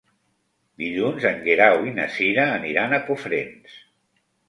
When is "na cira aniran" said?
2.01-2.99